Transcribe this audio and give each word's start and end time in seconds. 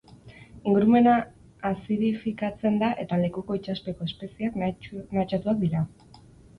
Ingurumena 0.69 1.13
azidifikatzen 1.69 2.81
da 2.85 2.91
eta 3.05 3.21
lekuko 3.27 3.61
itsaspeko 3.61 4.11
espezieak 4.11 4.61
mehatxatuak 4.67 5.67
dira. 5.67 5.89